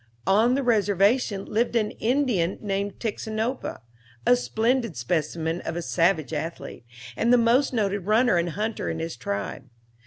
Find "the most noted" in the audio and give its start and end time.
7.31-8.07